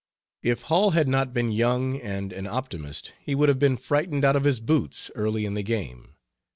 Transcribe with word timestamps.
If 0.41 0.63
Hall 0.63 0.89
had 0.97 1.07
not 1.07 1.31
been 1.31 1.51
young 1.51 2.01
and 2.01 2.33
an 2.33 2.47
optimist, 2.47 3.13
he 3.23 3.35
would 3.35 3.49
have 3.49 3.59
been 3.59 3.77
frightened 3.77 4.25
out 4.25 4.35
of 4.35 4.45
his 4.45 4.59
boots 4.59 5.11
early 5.13 5.45
in 5.45 5.53
the 5.53 5.61
game. 5.61 6.15